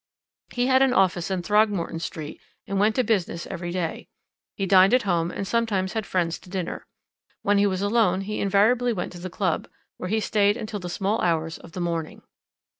[0.49, 4.07] "He had an office in Throgmorton Street and went to business every day.
[4.55, 6.87] He dined at home, and sometimes had friends to dinner.
[7.43, 9.67] When he was alone he invariably went to the club,
[9.97, 12.23] where he stayed until the small hours of the morning.